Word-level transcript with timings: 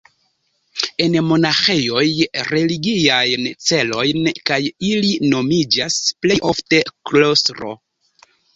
En 1.03 1.17
monaĥejoj, 1.31 2.05
religiajn 2.47 3.45
celojn, 3.67 4.31
kaj 4.51 4.59
ili 4.89 5.13
nomiĝas 5.37 6.01
plej 6.27 6.41
ofte 6.55 6.83
klostro. 6.97 7.79